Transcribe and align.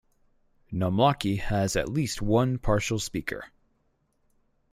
Nomlaki 0.73 1.37
has 1.37 1.75
at 1.75 1.87
least 1.87 2.23
one 2.23 2.57
partial 2.57 2.97
speaker. 2.97 3.51